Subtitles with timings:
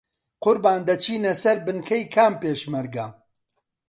[0.43, 3.05] قوربان دەچینە سەر بنکەی کام پێشمەرگە؟